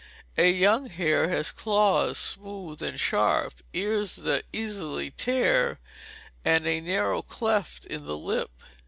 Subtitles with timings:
[0.35, 5.79] A young hare has claws smooth and sharp, ears that easily tear,
[6.43, 8.49] and a narrow cleft in the lip.